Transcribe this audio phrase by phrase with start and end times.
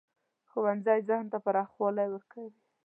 [0.51, 2.51] ښوونځی ذهن ته پراخوالی ورکوي